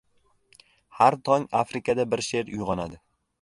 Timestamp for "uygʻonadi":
2.57-3.01